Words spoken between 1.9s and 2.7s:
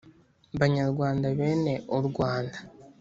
u rwanda